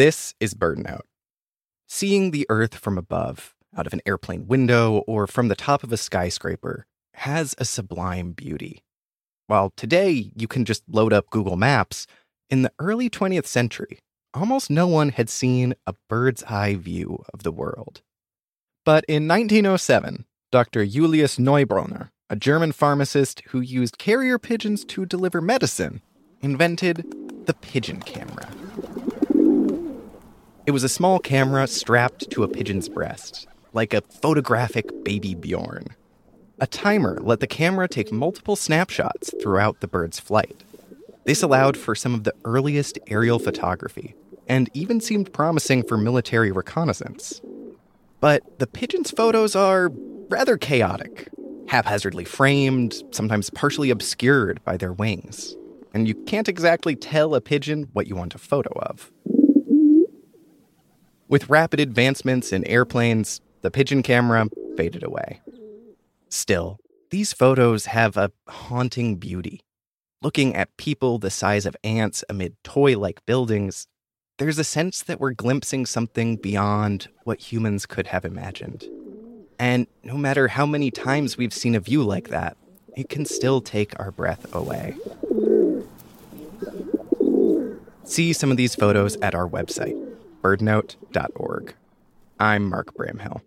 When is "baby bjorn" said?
35.04-35.86